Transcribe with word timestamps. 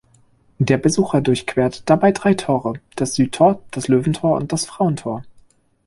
Der 0.57 0.77
Besucher 0.79 1.21
durchquert 1.21 1.87
dabei 1.87 2.11
drei 2.11 2.33
Tore: 2.33 2.73
das 2.95 3.13
"Südtor", 3.13 3.61
das 3.69 3.87
"Löwentor" 3.87 4.35
und 4.35 4.51
das 4.51 4.65
"Frauentor". 4.65 5.23